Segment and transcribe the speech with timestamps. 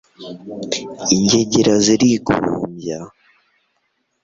[1.15, 2.99] ingegera zirigurumbya